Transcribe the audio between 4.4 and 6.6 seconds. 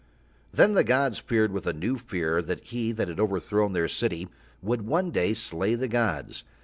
would one day slay the gods.